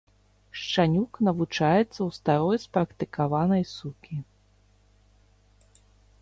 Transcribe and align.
Шчанюк 0.59 1.11
навучаецца 1.27 1.77
ў 1.81 2.09
старой 2.17 2.57
спрактыкаванай 2.63 3.67
сукі. 3.73 4.19